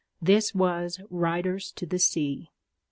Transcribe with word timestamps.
This 0.19 0.55
was 0.55 0.97
_Riders 1.13 1.71
to 1.75 1.85
the 1.85 1.99
Sea. 1.99 2.49